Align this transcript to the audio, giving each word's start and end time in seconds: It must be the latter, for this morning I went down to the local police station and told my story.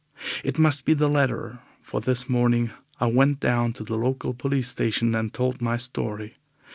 It 0.43 0.57
must 0.57 0.83
be 0.83 0.95
the 0.95 1.07
latter, 1.07 1.59
for 1.79 2.01
this 2.01 2.27
morning 2.27 2.71
I 2.99 3.05
went 3.05 3.39
down 3.39 3.73
to 3.73 3.83
the 3.83 3.99
local 3.99 4.33
police 4.33 4.67
station 4.67 5.13
and 5.13 5.31
told 5.31 5.61
my 5.61 5.77
story. 5.77 6.37